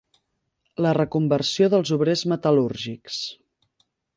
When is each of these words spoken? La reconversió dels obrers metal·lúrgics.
La 0.85 0.93
reconversió 0.97 1.69
dels 1.73 1.93
obrers 1.99 2.25
metal·lúrgics. 2.35 3.21